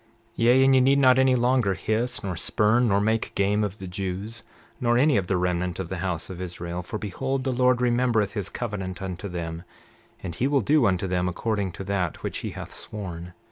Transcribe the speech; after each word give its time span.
29:8 0.01 0.07
Yea, 0.37 0.63
and 0.65 0.73
ye 0.73 0.81
need 0.81 0.97
not 0.97 1.19
any 1.19 1.35
longer 1.35 1.75
hiss, 1.75 2.23
nor 2.23 2.35
spurn, 2.35 2.87
nor 2.87 2.99
make 2.99 3.35
game 3.35 3.63
of 3.63 3.77
the 3.77 3.85
Jews, 3.85 4.41
nor 4.79 4.97
any 4.97 5.15
of 5.15 5.27
the 5.27 5.37
remnant 5.37 5.77
of 5.77 5.89
the 5.89 5.97
house 5.99 6.27
of 6.31 6.41
Israel; 6.41 6.81
for 6.81 6.97
behold, 6.97 7.43
the 7.43 7.51
Lord 7.51 7.81
remembereth 7.83 8.33
his 8.33 8.49
covenant 8.49 8.99
unto 8.99 9.29
them, 9.29 9.61
and 10.23 10.33
he 10.33 10.47
will 10.47 10.61
do 10.61 10.87
unto 10.87 11.05
them 11.05 11.29
according 11.29 11.71
to 11.73 11.83
that 11.83 12.23
which 12.23 12.39
he 12.39 12.49
hath 12.49 12.73
sworn. 12.73 13.33